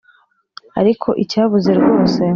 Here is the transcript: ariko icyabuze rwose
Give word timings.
ariko 0.79 1.09
icyabuze 1.23 1.71
rwose 1.79 2.21